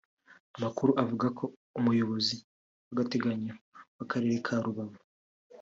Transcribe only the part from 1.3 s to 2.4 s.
ko Umuyobozi